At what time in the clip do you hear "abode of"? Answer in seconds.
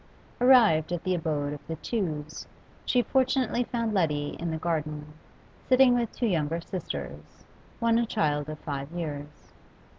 1.13-1.59